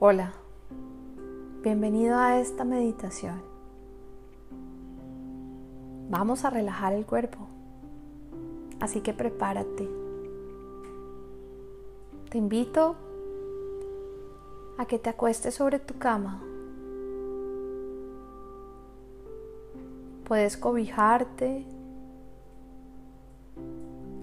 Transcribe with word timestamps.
Hola, 0.00 0.32
bienvenido 1.62 2.18
a 2.18 2.40
esta 2.40 2.64
meditación. 2.64 3.40
Vamos 6.10 6.44
a 6.44 6.50
relajar 6.50 6.92
el 6.92 7.06
cuerpo, 7.06 7.46
así 8.80 9.02
que 9.02 9.14
prepárate. 9.14 9.88
Te 12.28 12.38
invito 12.38 12.96
a 14.78 14.84
que 14.84 14.98
te 14.98 15.10
acuestes 15.10 15.54
sobre 15.54 15.78
tu 15.78 15.96
cama. 15.96 16.42
Puedes 20.24 20.56
cobijarte 20.56 21.64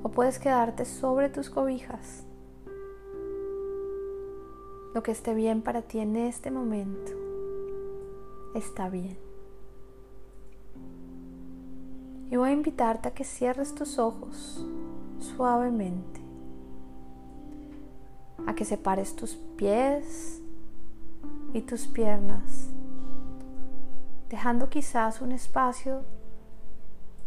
o 0.03 0.09
puedes 0.09 0.37
quedarte 0.37 0.83
sobre 0.83 1.29
tus 1.29 1.49
cobijas 1.49 2.25
lo 4.93 5.03
que 5.03 5.11
esté 5.11 5.33
bien 5.33 5.61
para 5.61 5.81
ti 5.81 5.99
en 5.99 6.15
este 6.15 6.51
momento 6.51 7.11
está 8.55 8.89
bien. 8.89 9.17
Y 12.29 12.35
voy 12.37 12.49
a 12.49 12.53
invitarte 12.53 13.09
a 13.09 13.13
que 13.13 13.23
cierres 13.23 13.75
tus 13.75 13.99
ojos 13.99 14.65
suavemente, 15.19 16.21
a 18.47 18.55
que 18.55 18.65
separes 18.65 19.15
tus 19.15 19.35
pies 19.57 20.41
y 21.53 21.61
tus 21.61 21.87
piernas, 21.87 22.69
dejando 24.29 24.69
quizás 24.69 25.21
un 25.21 25.33
espacio 25.33 26.03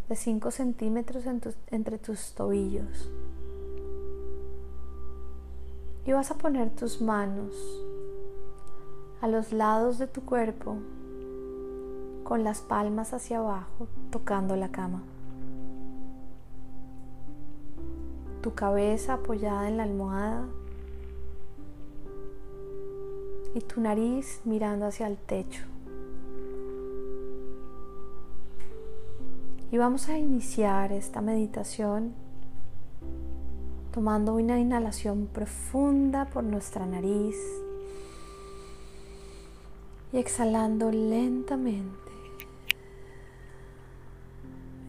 de 0.08 0.16
5 0.16 0.50
centímetros 0.50 1.24
entre 1.70 1.98
tus 1.98 2.34
tobillos 2.34 3.10
y 6.06 6.12
vas 6.12 6.30
a 6.30 6.38
poner 6.38 6.70
tus 6.70 7.00
manos 7.00 7.54
a 9.20 9.28
los 9.28 9.52
lados 9.52 9.98
de 9.98 10.06
tu 10.06 10.22
cuerpo 10.22 10.76
con 12.24 12.44
las 12.44 12.60
palmas 12.60 13.14
hacia 13.14 13.38
abajo 13.38 13.88
tocando 14.10 14.56
la 14.56 14.70
cama. 14.70 15.02
Tu 18.42 18.54
cabeza 18.54 19.14
apoyada 19.14 19.68
en 19.68 19.78
la 19.78 19.84
almohada 19.84 20.44
y 23.54 23.60
tu 23.60 23.80
nariz 23.80 24.40
mirando 24.44 24.86
hacia 24.86 25.06
el 25.06 25.16
techo. 25.16 25.64
Y 29.70 29.78
vamos 29.78 30.08
a 30.08 30.18
iniciar 30.18 30.92
esta 30.92 31.20
meditación 31.20 32.14
tomando 33.94 34.34
una 34.34 34.58
inhalación 34.58 35.28
profunda 35.32 36.24
por 36.24 36.42
nuestra 36.42 36.84
nariz 36.84 37.36
y 40.12 40.18
exhalando 40.18 40.90
lentamente. 40.90 42.10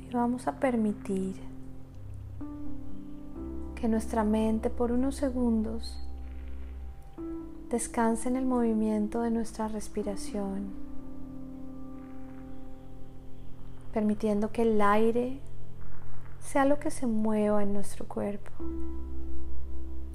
Y 0.10 0.12
vamos 0.12 0.48
a 0.48 0.60
permitir 0.60 1.36
que 3.76 3.88
nuestra 3.88 4.24
mente 4.24 4.72
por 4.72 4.92
unos 4.92 5.16
segundos 5.18 6.00
descanse 7.70 8.28
en 8.28 8.38
el 8.38 8.46
movimiento 8.48 9.22
de 9.22 9.30
nuestra 9.30 9.68
respiración, 9.68 10.72
permitiendo 13.94 14.52
que 14.52 14.64
el 14.64 14.82
aire 14.82 15.42
sea 16.56 16.64
lo 16.64 16.80
que 16.80 16.90
se 16.90 17.06
mueva 17.06 17.64
en 17.64 17.74
nuestro 17.74 18.08
cuerpo. 18.08 18.50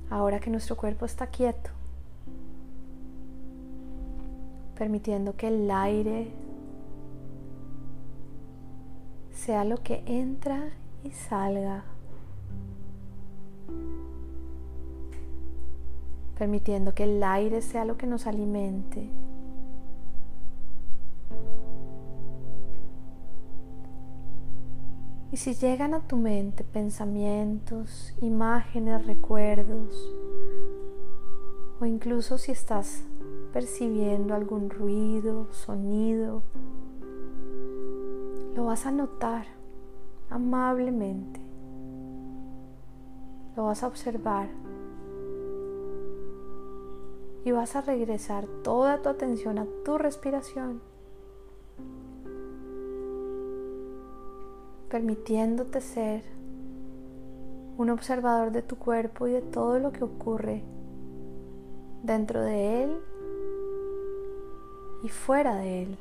Ahora 0.08 0.40
que 0.40 0.48
nuestro 0.48 0.74
cuerpo 0.74 1.04
está 1.04 1.26
quieto, 1.26 1.68
permitiendo 4.74 5.36
que 5.36 5.48
el 5.48 5.70
aire 5.70 6.32
sea 9.32 9.64
lo 9.64 9.82
que 9.82 10.02
entra 10.06 10.70
y 11.04 11.10
salga, 11.10 11.84
permitiendo 16.38 16.94
que 16.94 17.04
el 17.04 17.22
aire 17.22 17.60
sea 17.60 17.84
lo 17.84 17.98
que 17.98 18.06
nos 18.06 18.26
alimente. 18.26 19.10
Y 25.32 25.36
si 25.36 25.54
llegan 25.54 25.94
a 25.94 26.00
tu 26.00 26.16
mente 26.16 26.64
pensamientos, 26.64 28.12
imágenes, 28.20 29.06
recuerdos, 29.06 30.12
o 31.80 31.86
incluso 31.86 32.36
si 32.36 32.50
estás 32.50 33.04
percibiendo 33.52 34.34
algún 34.34 34.70
ruido, 34.70 35.46
sonido, 35.52 36.42
lo 38.56 38.64
vas 38.64 38.86
a 38.86 38.90
notar 38.90 39.46
amablemente. 40.30 41.40
Lo 43.56 43.66
vas 43.66 43.84
a 43.84 43.86
observar 43.86 44.48
y 47.44 47.52
vas 47.52 47.76
a 47.76 47.82
regresar 47.82 48.46
toda 48.64 49.00
tu 49.00 49.08
atención 49.08 49.58
a 49.58 49.66
tu 49.84 49.96
respiración 49.96 50.89
permitiéndote 54.90 55.80
ser 55.80 56.24
un 57.78 57.90
observador 57.90 58.50
de 58.50 58.60
tu 58.60 58.76
cuerpo 58.76 59.28
y 59.28 59.32
de 59.32 59.40
todo 59.40 59.78
lo 59.78 59.92
que 59.92 60.02
ocurre 60.02 60.64
dentro 62.02 62.42
de 62.42 62.82
él 62.82 62.96
y 65.04 65.08
fuera 65.08 65.54
de 65.54 65.84
él. 65.84 65.98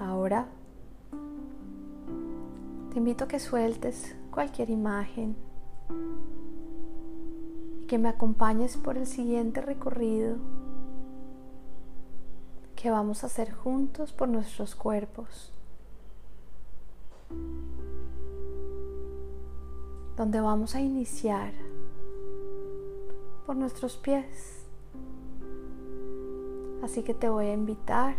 Ahora 0.00 0.48
te 2.90 2.98
invito 2.98 3.24
a 3.24 3.28
que 3.28 3.38
sueltes 3.38 4.16
cualquier 4.32 4.70
imagen 4.70 5.36
y 7.80 7.86
que 7.86 7.98
me 7.98 8.08
acompañes 8.08 8.76
por 8.76 8.98
el 8.98 9.06
siguiente 9.06 9.60
recorrido 9.60 10.36
que 12.84 12.90
vamos 12.90 13.24
a 13.24 13.28
hacer 13.28 13.50
juntos 13.50 14.12
por 14.12 14.28
nuestros 14.28 14.74
cuerpos, 14.74 15.50
donde 20.18 20.38
vamos 20.38 20.74
a 20.74 20.82
iniciar 20.82 21.54
por 23.46 23.56
nuestros 23.56 23.96
pies. 23.96 24.66
Así 26.82 27.02
que 27.02 27.14
te 27.14 27.30
voy 27.30 27.46
a 27.46 27.54
invitar 27.54 28.16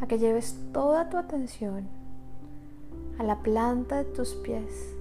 a 0.00 0.06
que 0.06 0.18
lleves 0.18 0.56
toda 0.72 1.10
tu 1.10 1.18
atención 1.18 1.86
a 3.18 3.22
la 3.22 3.42
planta 3.42 3.98
de 3.98 4.04
tus 4.04 4.30
pies, 4.32 4.94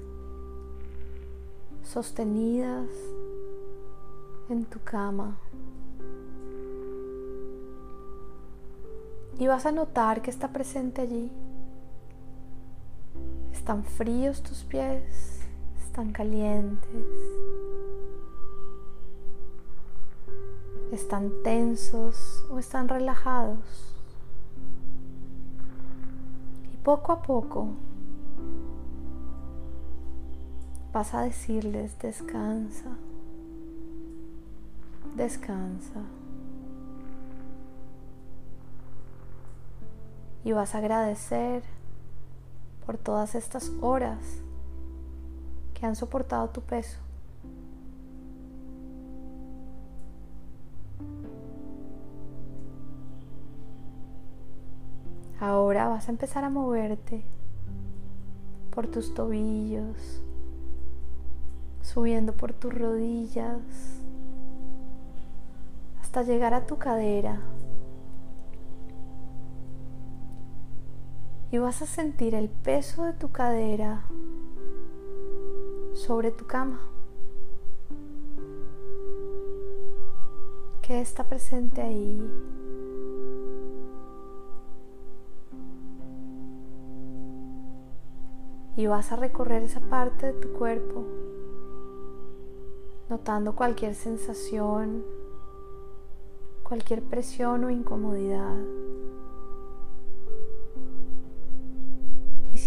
sostenidas 1.83 2.89
en 4.49 4.65
tu 4.65 4.77
cama. 4.83 5.37
Y 9.39 9.47
vas 9.47 9.65
a 9.65 9.71
notar 9.71 10.21
que 10.21 10.29
está 10.29 10.49
presente 10.49 11.01
allí. 11.01 11.31
Están 13.53 13.85
fríos 13.85 14.43
tus 14.43 14.63
pies, 14.65 15.39
están 15.81 16.11
calientes, 16.11 16.89
están 20.91 21.31
tensos 21.43 22.43
o 22.51 22.59
están 22.59 22.89
relajados. 22.89 23.95
Y 26.73 26.77
poco 26.77 27.13
a 27.13 27.21
poco 27.21 27.69
vas 30.91 31.13
a 31.13 31.21
decirles 31.21 31.97
descansa, 31.99 32.97
descansa. 35.15 36.18
Y 40.43 40.51
vas 40.51 40.75
a 40.75 40.79
agradecer 40.79 41.63
por 42.85 42.97
todas 42.97 43.35
estas 43.35 43.71
horas 43.81 44.19
que 45.73 45.85
han 45.85 45.95
soportado 45.95 46.49
tu 46.49 46.61
peso. 46.61 46.97
Ahora 55.39 55.87
vas 55.87 56.07
a 56.07 56.11
empezar 56.11 56.43
a 56.43 56.49
moverte 56.49 57.23
por 58.71 58.87
tus 58.87 59.13
tobillos, 59.13 60.21
subiendo 61.81 62.33
por 62.33 62.53
tus 62.53 62.73
rodillas, 62.73 63.61
hasta 66.01 66.23
llegar 66.23 66.53
a 66.53 66.65
tu 66.65 66.77
cadera. 66.77 67.39
Y 71.51 71.57
vas 71.57 71.81
a 71.81 71.87
sentir 71.87 72.35
el 72.35 72.47
peso 72.49 73.03
de 73.03 73.13
tu 73.13 73.31
cadera 73.31 74.03
sobre 75.93 76.31
tu 76.31 76.45
cama. 76.45 76.79
¿Qué 80.81 81.01
está 81.01 81.23
presente 81.23 81.81
ahí? 81.81 82.21
Y 88.75 88.87
vas 88.87 89.11
a 89.11 89.15
recorrer 89.15 89.63
esa 89.63 89.81
parte 89.81 90.27
de 90.27 90.33
tu 90.33 90.53
cuerpo, 90.53 91.03
notando 93.09 93.55
cualquier 93.55 93.93
sensación, 93.93 95.03
cualquier 96.63 97.03
presión 97.03 97.65
o 97.65 97.69
incomodidad. 97.69 98.57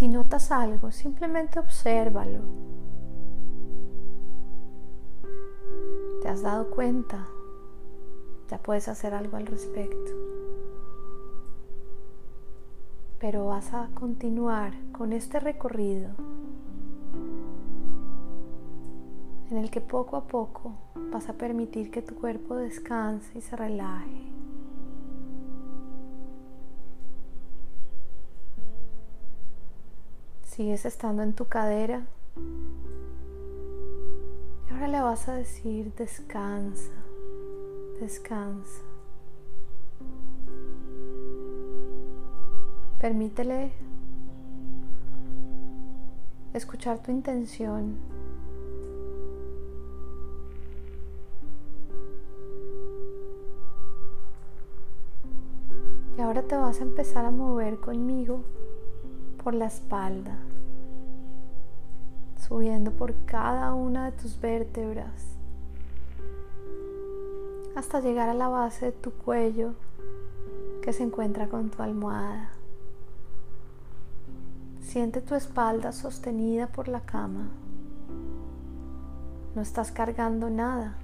Si 0.02 0.08
notas 0.08 0.50
algo, 0.50 0.90
simplemente 0.90 1.60
obsérvalo. 1.60 2.40
¿Te 6.20 6.28
has 6.28 6.42
dado 6.42 6.70
cuenta? 6.70 7.24
ya 8.50 8.58
puedes 8.58 8.88
hacer 8.88 9.14
algo 9.14 9.36
al 9.36 9.46
respecto. 9.46 10.10
Pero 13.20 13.46
vas 13.46 13.72
a 13.72 13.90
continuar 13.94 14.72
con 14.90 15.12
este 15.12 15.38
recorrido 15.38 16.10
en 19.52 19.56
el 19.56 19.70
que 19.70 19.80
poco 19.80 20.16
a 20.16 20.26
poco 20.26 20.74
vas 21.12 21.28
a 21.28 21.34
permitir 21.34 21.92
que 21.92 22.02
tu 22.02 22.16
cuerpo 22.16 22.56
descanse 22.56 23.38
y 23.38 23.40
se 23.40 23.54
relaje. 23.54 24.31
Sigues 30.54 30.84
estando 30.84 31.22
en 31.22 31.32
tu 31.32 31.46
cadera 31.46 32.02
y 34.68 34.70
ahora 34.70 34.86
le 34.86 35.00
vas 35.00 35.26
a 35.26 35.34
decir 35.34 35.94
descansa 35.94 36.92
descansa. 37.98 38.82
Permítele 43.00 43.72
escuchar 46.52 47.02
tu 47.02 47.10
intención. 47.10 47.96
Y 56.18 56.20
ahora 56.20 56.42
te 56.42 56.56
vas 56.56 56.78
a 56.80 56.82
empezar 56.82 57.24
a 57.24 57.30
mover 57.30 57.78
conmigo 57.78 58.44
por 59.42 59.54
la 59.54 59.66
espalda, 59.66 60.36
subiendo 62.48 62.92
por 62.92 63.14
cada 63.24 63.74
una 63.74 64.10
de 64.10 64.12
tus 64.12 64.40
vértebras 64.40 65.32
hasta 67.74 68.00
llegar 68.00 68.28
a 68.28 68.34
la 68.34 68.48
base 68.48 68.86
de 68.86 68.92
tu 68.92 69.12
cuello 69.12 69.74
que 70.82 70.92
se 70.92 71.02
encuentra 71.02 71.48
con 71.48 71.70
tu 71.70 71.82
almohada. 71.82 72.50
Siente 74.82 75.22
tu 75.22 75.34
espalda 75.34 75.92
sostenida 75.92 76.66
por 76.66 76.88
la 76.88 77.00
cama. 77.00 77.48
No 79.54 79.62
estás 79.62 79.90
cargando 79.90 80.50
nada. 80.50 80.96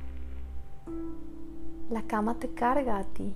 La 1.91 2.03
cama 2.03 2.35
te 2.35 2.51
carga 2.51 2.99
a 2.99 3.05
ti. 3.05 3.35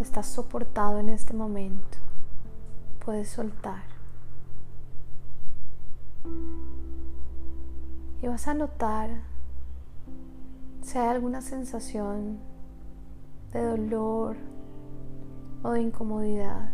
Estás 0.00 0.26
soportado 0.26 0.98
en 0.98 1.10
este 1.10 1.34
momento. 1.34 2.03
Puedes 3.04 3.28
soltar. 3.28 3.82
Y 8.22 8.26
vas 8.26 8.48
a 8.48 8.54
notar 8.54 9.10
si 10.80 10.98
hay 10.98 11.08
alguna 11.08 11.42
sensación 11.42 12.38
de 13.52 13.62
dolor 13.62 14.36
o 15.62 15.72
de 15.72 15.82
incomodidad. 15.82 16.70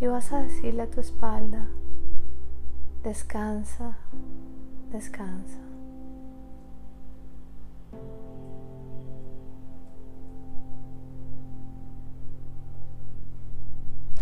Y 0.00 0.06
vas 0.06 0.32
a 0.32 0.42
decirle 0.42 0.82
a 0.82 0.90
tu 0.90 1.00
espalda, 1.00 1.68
descansa, 3.02 3.96
descansa. 4.90 5.65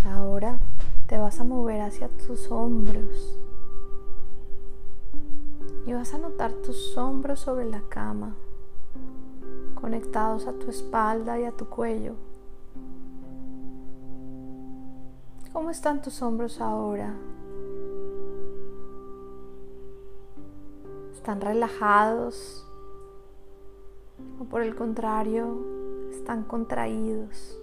Ahora 0.04 0.58
te 1.06 1.16
vas 1.16 1.40
a 1.40 1.44
mover 1.44 1.80
hacia 1.80 2.08
tus 2.08 2.50
hombros 2.50 3.38
y 5.86 5.94
vas 5.94 6.12
a 6.12 6.18
notar 6.18 6.52
tus 6.52 6.96
hombros 6.98 7.40
sobre 7.40 7.64
la 7.64 7.80
cama, 7.88 8.34
conectados 9.74 10.46
a 10.46 10.52
tu 10.52 10.68
espalda 10.68 11.40
y 11.40 11.44
a 11.44 11.52
tu 11.52 11.66
cuello. 11.66 12.14
¿Cómo 15.54 15.70
están 15.70 16.02
tus 16.02 16.20
hombros 16.20 16.60
ahora? 16.60 17.14
¿Están 21.14 21.40
relajados? 21.40 22.66
¿O 24.38 24.44
por 24.44 24.60
el 24.60 24.74
contrario, 24.74 25.64
están 26.10 26.44
contraídos? 26.44 27.58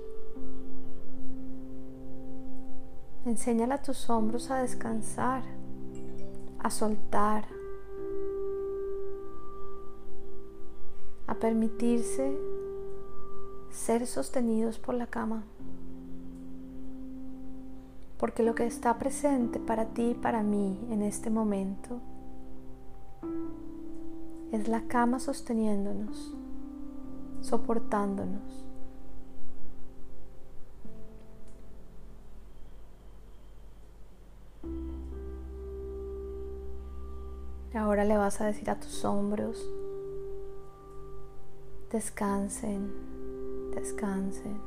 Enséñale 3.25 3.75
a 3.75 3.81
tus 3.81 4.09
hombros 4.09 4.49
a 4.49 4.61
descansar, 4.61 5.43
a 6.59 6.69
soltar 6.69 7.45
a 11.31 11.35
permitirse 11.35 12.37
ser 13.69 14.05
sostenidos 14.05 14.79
por 14.79 14.95
la 14.95 15.07
cama. 15.07 15.43
Porque 18.17 18.43
lo 18.43 18.53
que 18.53 18.65
está 18.65 18.97
presente 18.97 19.57
para 19.57 19.85
ti 19.85 20.09
y 20.09 20.13
para 20.13 20.43
mí 20.43 20.77
en 20.89 21.01
este 21.01 21.29
momento 21.29 22.01
es 24.51 24.67
la 24.67 24.81
cama 24.87 25.19
sosteniéndonos, 25.19 26.35
soportándonos. 27.39 28.70
Ahora 37.73 38.03
le 38.03 38.17
vas 38.17 38.41
a 38.41 38.45
decir 38.47 38.69
a 38.69 38.77
tus 38.77 39.05
hombros, 39.05 39.65
descansen, 41.89 42.91
descansen. 43.73 44.59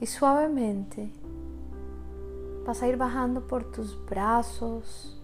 Y 0.00 0.06
suavemente 0.06 1.12
vas 2.66 2.82
a 2.82 2.88
ir 2.88 2.96
bajando 2.96 3.46
por 3.46 3.70
tus 3.70 3.96
brazos, 4.06 5.22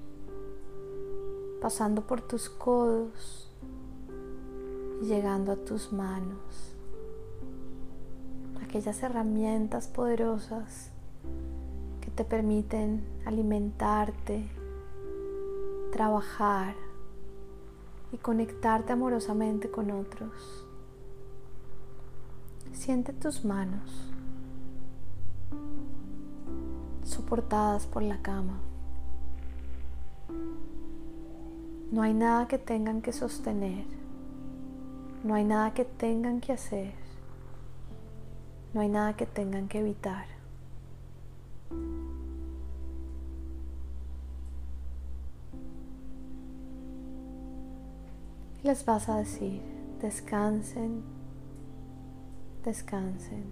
pasando 1.60 2.06
por 2.06 2.20
tus 2.20 2.48
codos 2.48 3.50
y 5.02 5.06
llegando 5.06 5.50
a 5.50 5.56
tus 5.56 5.92
manos. 5.92 6.72
Aquellas 8.62 9.02
herramientas 9.02 9.88
poderosas 9.88 10.92
que 12.02 12.10
te 12.10 12.24
permiten 12.24 13.02
alimentarte, 13.24 14.46
trabajar, 15.90 16.74
y 18.12 18.18
conectarte 18.18 18.92
amorosamente 18.92 19.70
con 19.70 19.90
otros. 19.90 20.66
Siente 22.72 23.12
tus 23.12 23.44
manos 23.44 24.08
soportadas 27.04 27.86
por 27.86 28.02
la 28.02 28.20
cama. 28.22 28.60
No 31.90 32.02
hay 32.02 32.14
nada 32.14 32.48
que 32.48 32.58
tengan 32.58 33.02
que 33.02 33.12
sostener. 33.12 33.84
No 35.24 35.34
hay 35.34 35.44
nada 35.44 35.74
que 35.74 35.84
tengan 35.84 36.40
que 36.40 36.52
hacer. 36.52 36.92
No 38.72 38.80
hay 38.80 38.88
nada 38.88 39.14
que 39.14 39.26
tengan 39.26 39.68
que 39.68 39.80
evitar. 39.80 40.26
Les 48.62 48.84
vas 48.86 49.08
a 49.08 49.18
decir, 49.18 49.60
descansen, 50.00 51.02
descansen. 52.64 53.44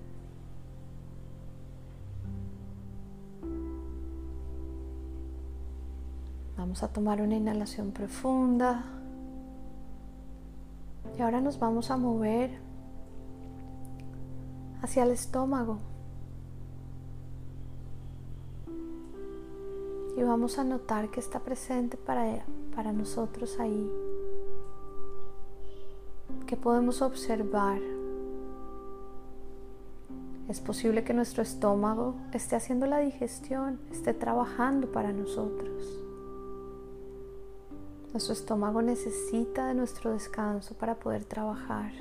Vamos 6.57 6.83
a 6.83 6.89
tomar 6.89 7.21
una 7.21 7.35
inhalación 7.35 7.91
profunda. 7.91 8.85
Y 11.19 11.23
ahora 11.23 11.41
nos 11.41 11.59
vamos 11.59 11.91
a 11.91 11.97
mover 11.97 12.59
hacia 14.83 15.03
el 15.03 15.11
estómago. 15.11 15.90
Y 20.21 20.23
vamos 20.23 20.59
a 20.59 20.65
notar 20.65 21.11
que 21.11 21.19
está 21.19 21.41
presente 21.41 21.97
para, 21.97 22.45
para 22.77 22.93
nosotros 22.93 23.59
ahí. 23.59 23.91
Que 26.47 26.59
podemos 26.59 27.01
observar. 27.01 27.81
Es 30.47 30.61
posible 30.61 31.05
que 31.05 31.15
nuestro 31.15 31.43
estómago 31.43 32.17
esté 32.35 32.55
haciendo 32.55 32.85
la 32.85 32.99
digestión, 32.99 33.81
esté 33.91 34.13
trabajando 34.13 34.93
para 34.93 35.11
nosotros. 35.11 36.05
Nuestro 38.13 38.35
estómago 38.35 38.83
necesita 38.83 39.69
de 39.69 39.75
nuestro 39.75 40.13
descanso 40.13 40.75
para 40.75 40.97
poder 40.97 41.25
trabajar. 41.25 41.93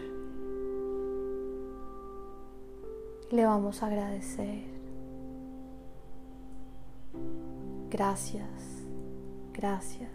Le 3.31 3.45
vamos 3.45 3.81
a 3.81 3.87
agradecer. 3.87 4.78
Gracias, 7.89 8.85
gracias. 9.53 10.11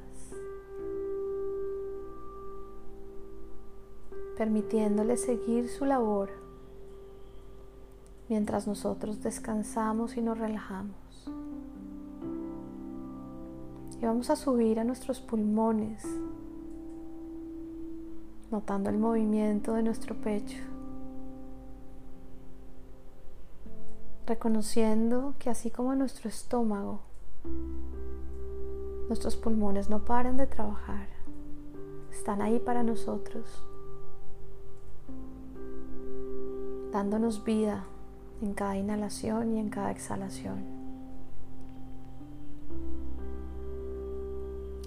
Permitiéndole 4.36 5.16
seguir 5.16 5.68
su 5.68 5.84
labor 5.84 6.30
mientras 8.28 8.66
nosotros 8.66 9.22
descansamos 9.22 10.16
y 10.16 10.22
nos 10.22 10.38
relajamos. 10.38 10.96
Y 14.00 14.04
vamos 14.04 14.30
a 14.30 14.36
subir 14.36 14.80
a 14.80 14.84
nuestros 14.84 15.20
pulmones, 15.20 16.04
notando 18.50 18.90
el 18.90 18.98
movimiento 18.98 19.74
de 19.74 19.82
nuestro 19.82 20.14
pecho, 20.14 20.62
reconociendo 24.26 25.34
que 25.38 25.50
así 25.50 25.70
como 25.70 25.94
nuestro 25.94 26.28
estómago, 26.28 27.00
nuestros 29.08 29.36
pulmones 29.36 29.90
no 29.90 30.04
paran 30.04 30.36
de 30.36 30.46
trabajar, 30.46 31.08
están 32.10 32.42
ahí 32.42 32.58
para 32.58 32.82
nosotros, 32.82 33.44
dándonos 36.92 37.44
vida 37.44 37.84
en 38.40 38.54
cada 38.54 38.76
inhalación 38.76 39.52
y 39.52 39.58
en 39.60 39.68
cada 39.68 39.90
exhalación. 39.90 40.74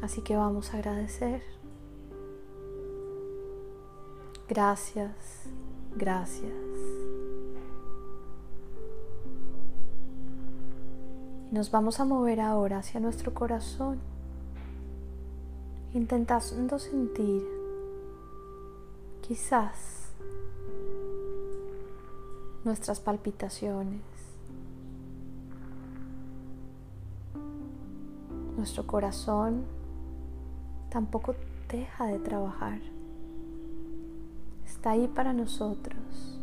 Así 0.02 0.22
que 0.22 0.36
vamos 0.36 0.74
a 0.74 0.78
agradecer. 0.78 1.42
Gracias, 4.48 5.50
gracias. 5.96 6.77
Nos 11.50 11.72
vamos 11.72 12.02
a 12.02 12.06
mover 12.06 12.42
ahora 12.42 12.80
hacia 12.80 13.00
nuestro 13.00 13.34
corazón, 13.34 14.00
intentando 15.94 16.78
sentir 16.78 17.42
quizás 19.26 20.12
nuestras 22.66 23.00
palpitaciones, 23.00 24.02
nuestro 28.58 28.86
corazón 28.86 29.64
tampoco 30.90 31.34
deja 31.70 32.08
de 32.08 32.20
trabajar. 32.20 32.82
Está 34.66 34.92
ahí 34.92 35.08
para 35.08 35.32
nosotros. 35.32 36.37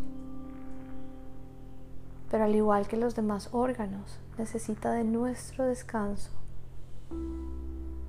Pero 2.34 2.46
al 2.46 2.54
igual 2.56 2.88
que 2.88 2.96
los 2.96 3.14
demás 3.14 3.48
órganos, 3.52 4.18
necesita 4.38 4.90
de 4.90 5.04
nuestro 5.04 5.66
descanso 5.66 6.32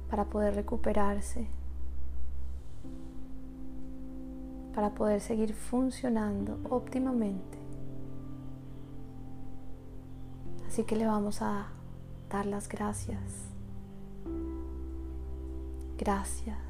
para 0.09 0.25
poder 0.25 0.55
recuperarse, 0.55 1.45
para 4.73 4.95
poder 4.95 5.21
seguir 5.21 5.53
funcionando 5.53 6.57
óptimamente. 6.71 7.59
Así 10.67 10.85
que 10.85 10.95
le 10.95 11.05
vamos 11.05 11.43
a 11.43 11.67
dar 12.27 12.47
las 12.47 12.67
gracias 12.67 13.21
Gracias. 15.99 16.64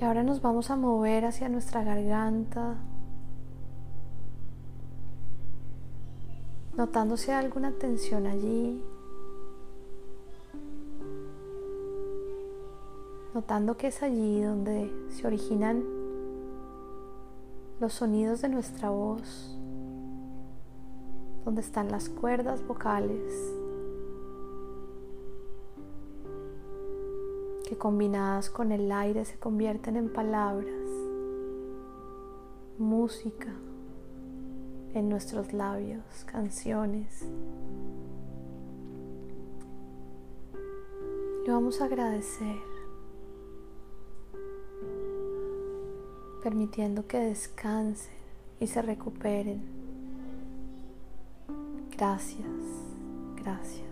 Y 0.00 0.04
ahora 0.04 0.22
nos 0.22 0.40
vamos 0.40 0.70
a 0.70 0.76
mover 0.76 1.24
hacia 1.24 1.48
nuestra 1.48 1.82
garganta, 1.82 2.76
notando 6.76 7.16
si 7.16 7.32
hay 7.32 7.44
alguna 7.44 7.72
tensión 7.72 8.26
allí, 8.26 8.80
notando 13.34 13.76
que 13.76 13.88
es 13.88 14.02
allí 14.02 14.40
donde 14.40 14.92
se 15.10 15.26
originan 15.26 15.82
los 17.80 17.92
sonidos 17.92 18.40
de 18.42 18.48
nuestra 18.48 18.90
voz 18.90 19.58
donde 21.44 21.60
están 21.60 21.90
las 21.90 22.08
cuerdas 22.08 22.66
vocales 22.66 23.32
que 27.68 27.76
combinadas 27.76 28.48
con 28.48 28.72
el 28.72 28.90
aire 28.90 29.26
se 29.26 29.38
convierten 29.38 29.96
en 29.96 30.10
palabras, 30.10 30.72
música 32.78 33.52
en 34.94 35.10
nuestros 35.10 35.52
labios, 35.52 36.02
canciones. 36.24 37.28
Y 41.44 41.50
vamos 41.50 41.82
a 41.82 41.84
agradecer, 41.84 42.56
permitiendo 46.42 47.06
que 47.06 47.18
descansen 47.18 48.16
y 48.60 48.66
se 48.66 48.80
recuperen 48.80 49.78
Gracias, 51.98 52.46
gracias. 53.42 53.87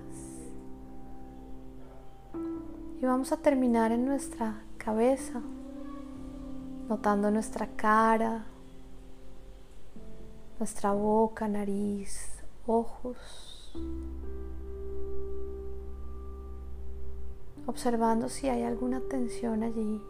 Y 3.01 3.05
vamos 3.05 3.33
a 3.33 3.37
terminar 3.37 3.93
en 3.93 4.05
nuestra 4.07 4.63
cabeza, 4.79 5.43
notando 6.89 7.31
nuestra 7.31 7.69
cara, 7.77 8.47
nuestra 10.59 10.93
boca, 10.93 11.47
nariz, 11.47 12.43
ojos. 12.67 13.73
Observando 17.67 18.29
si 18.29 18.49
hay 18.49 18.63
alguna 18.63 19.01
tensión 19.01 19.63
allí. 19.63 20.01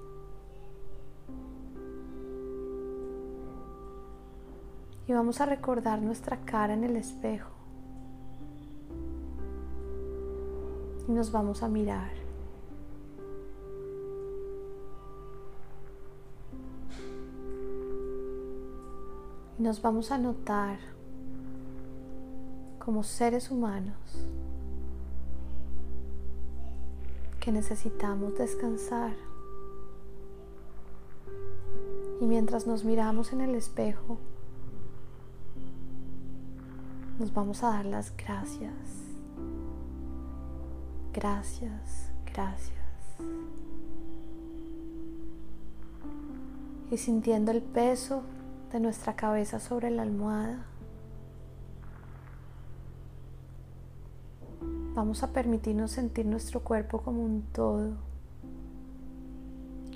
Y 5.08 5.12
vamos 5.12 5.40
a 5.40 5.46
recordar 5.46 6.02
nuestra 6.02 6.44
cara 6.44 6.74
en 6.74 6.84
el 6.84 6.96
espejo. 6.96 7.56
y 11.08 11.12
nos 11.12 11.30
vamos 11.30 11.62
a 11.62 11.68
mirar. 11.68 12.25
Nos 19.58 19.80
vamos 19.82 20.10
a 20.10 20.18
notar 20.18 20.78
como 22.78 23.02
seres 23.02 23.50
humanos 23.50 23.96
que 27.40 27.52
necesitamos 27.52 28.36
descansar. 28.36 29.14
Y 32.20 32.26
mientras 32.26 32.66
nos 32.66 32.84
miramos 32.84 33.32
en 33.32 33.40
el 33.40 33.54
espejo, 33.54 34.18
nos 37.18 37.32
vamos 37.32 37.62
a 37.62 37.68
dar 37.68 37.86
las 37.86 38.16
gracias 38.16 39.06
Gracias, 41.16 42.10
gracias. 42.30 42.76
Y 46.90 46.98
sintiendo 46.98 47.52
el 47.52 47.62
peso 47.62 48.22
de 48.76 48.80
nuestra 48.80 49.16
cabeza 49.16 49.58
sobre 49.58 49.90
la 49.90 50.02
almohada, 50.02 50.66
vamos 54.94 55.22
a 55.22 55.32
permitirnos 55.32 55.92
sentir 55.92 56.26
nuestro 56.26 56.60
cuerpo 56.60 57.00
como 57.00 57.24
un 57.24 57.40
todo, 57.54 57.94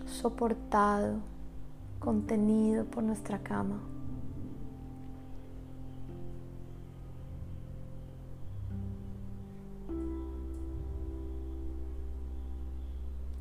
soportado, 0.06 1.18
contenido 1.98 2.86
por 2.86 3.04
nuestra 3.04 3.40
cama. 3.40 3.80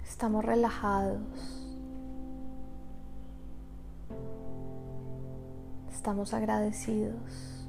Estamos 0.04 0.44
relajados, 0.44 1.59
estamos 6.00 6.34
agradecidos. 6.34 7.68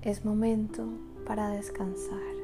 Es 0.00 0.24
momento 0.24 0.88
para 1.26 1.50
descansar. 1.50 2.35